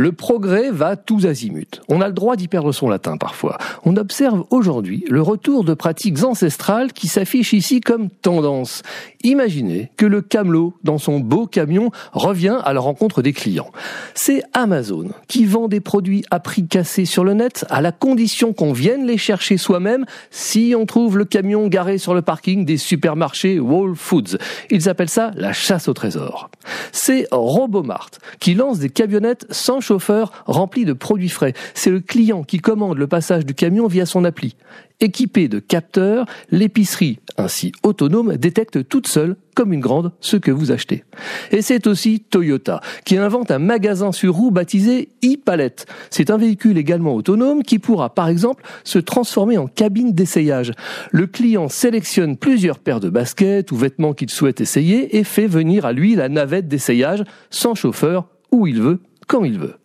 Le 0.00 0.12
progrès 0.12 0.70
va 0.70 0.96
tous 0.96 1.26
azimuts. 1.26 1.82
On 1.90 2.00
a 2.00 2.08
le 2.08 2.14
droit 2.14 2.34
d'y 2.34 2.48
perdre 2.48 2.72
son 2.72 2.88
latin 2.88 3.18
parfois. 3.18 3.58
On 3.84 3.98
observe 3.98 4.44
aujourd'hui 4.48 5.04
le 5.10 5.20
retour 5.20 5.62
de 5.62 5.74
pratiques 5.74 6.24
ancestrales 6.24 6.94
qui 6.94 7.06
s'affichent 7.06 7.52
ici 7.52 7.82
comme 7.82 8.08
tendance. 8.08 8.82
Imaginez 9.24 9.90
que 9.98 10.06
le 10.06 10.22
camelot, 10.22 10.72
dans 10.84 10.96
son 10.96 11.20
beau 11.20 11.46
camion, 11.46 11.90
revient 12.14 12.60
à 12.64 12.72
la 12.72 12.80
rencontre 12.80 13.20
des 13.20 13.34
clients. 13.34 13.70
C'est 14.14 14.42
Amazon 14.54 15.10
qui 15.28 15.44
vend 15.44 15.68
des 15.68 15.80
produits 15.80 16.24
à 16.30 16.40
prix 16.40 16.66
cassé 16.66 17.04
sur 17.04 17.22
le 17.22 17.34
net 17.34 17.66
à 17.68 17.82
la 17.82 17.92
condition 17.92 18.54
qu'on 18.54 18.72
vienne 18.72 19.04
les 19.04 19.18
chercher 19.18 19.58
soi-même 19.58 20.06
si 20.30 20.74
on 20.74 20.86
trouve 20.86 21.18
le 21.18 21.26
camion 21.26 21.68
garé 21.68 21.98
sur 21.98 22.14
le 22.14 22.22
parking 22.22 22.64
des 22.64 22.78
supermarchés 22.78 23.60
Whole 23.60 23.96
Foods. 23.96 24.38
Ils 24.70 24.88
appellent 24.88 25.10
ça 25.10 25.32
la 25.34 25.52
chasse 25.52 25.88
au 25.88 25.92
trésor. 25.92 26.48
C'est 26.92 27.26
Robomart 27.30 28.10
qui 28.38 28.54
lance 28.54 28.78
des 28.78 28.90
camionnettes 28.90 29.46
sans 29.50 29.80
chauffeur 29.80 30.44
rempli 30.46 30.84
de 30.84 30.92
produits 30.92 31.28
frais. 31.28 31.54
C'est 31.74 31.90
le 31.90 32.00
client 32.00 32.42
qui 32.42 32.58
commande 32.58 32.98
le 32.98 33.06
passage 33.06 33.46
du 33.46 33.54
camion 33.54 33.86
via 33.86 34.06
son 34.06 34.24
appli. 34.24 34.56
Équipée 35.00 35.48
de 35.48 35.60
capteurs, 35.60 36.26
l'épicerie, 36.50 37.20
ainsi 37.38 37.72
autonome, 37.82 38.36
détecte 38.36 38.86
toute 38.86 39.08
seule, 39.08 39.36
comme 39.54 39.72
une 39.72 39.80
grande, 39.80 40.12
ce 40.20 40.36
que 40.36 40.50
vous 40.50 40.72
achetez. 40.72 41.04
Et 41.50 41.62
c'est 41.62 41.86
aussi 41.86 42.20
Toyota, 42.20 42.80
qui 43.04 43.16
invente 43.16 43.50
un 43.50 43.58
magasin 43.58 44.12
sur 44.12 44.34
roue 44.34 44.50
baptisé 44.50 45.08
e-palette. 45.24 45.86
C'est 46.10 46.30
un 46.30 46.36
véhicule 46.36 46.78
également 46.78 47.14
autonome 47.14 47.62
qui 47.62 47.78
pourra, 47.78 48.14
par 48.14 48.28
exemple, 48.28 48.64
se 48.84 48.98
transformer 48.98 49.58
en 49.58 49.66
cabine 49.66 50.12
d'essayage. 50.12 50.72
Le 51.10 51.26
client 51.26 51.68
sélectionne 51.68 52.36
plusieurs 52.36 52.78
paires 52.78 53.00
de 53.00 53.10
baskets 53.10 53.72
ou 53.72 53.76
vêtements 53.76 54.14
qu'il 54.14 54.30
souhaite 54.30 54.60
essayer 54.60 55.16
et 55.18 55.24
fait 55.24 55.46
venir 55.46 55.84
à 55.84 55.92
lui 55.92 56.14
la 56.14 56.28
navette 56.28 56.68
d'essayage 56.68 57.24
sans 57.50 57.74
chauffeur 57.74 58.28
où 58.52 58.66
il 58.66 58.80
veut 58.80 59.00
quand 59.30 59.44
il 59.44 59.60
veut. 59.60 59.76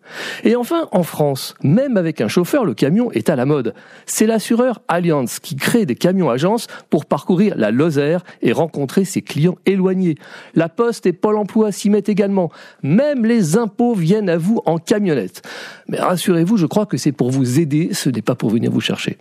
Et 0.44 0.56
enfin, 0.56 0.88
en 0.92 1.04
France, 1.04 1.54
même 1.62 1.98
avec 1.98 2.20
un 2.20 2.28
chauffeur, 2.28 2.66
le 2.66 2.74
camion 2.74 3.12
est 3.12 3.30
à 3.30 3.36
la 3.36 3.46
mode. 3.46 3.76
C'est 4.08 4.26
l'assureur 4.26 4.82
Allianz 4.88 5.40
qui 5.40 5.56
crée 5.56 5.86
des 5.86 5.96
camions 5.96 6.32
agences 6.32 6.66
pour 6.90 7.06
parcourir 7.06 7.54
la 7.56 7.70
Lozère 7.70 8.24
et 8.42 8.52
rencontrer 8.52 9.06
ses 9.06 9.22
clients 9.22 9.58
éloignés. 9.68 10.16
La 10.56 10.68
Poste 10.68 11.06
et 11.06 11.14
Pôle 11.14 11.38
emploi 11.38 11.72
s'y 11.72 11.92
mettent 11.92 12.10
également. 12.10 12.52
Même 12.82 13.24
les 13.24 13.56
impôts 13.56 13.94
viennent 13.94 14.30
à 14.30 14.38
vous 14.38 14.64
en 14.66 14.80
camionnette. 14.80 15.44
Mais 15.88 16.00
rassurez-vous, 16.00 16.58
je 16.58 16.66
crois 16.66 16.88
que 16.88 16.98
c'est 16.98 17.12
pour 17.12 17.30
vous 17.30 17.60
aider, 17.60 17.90
ce 17.92 18.10
n'est 18.10 18.24
pas 18.24 18.36
pour 18.36 18.50
venir 18.50 18.72
vous 18.72 18.82
chercher. 18.82 19.18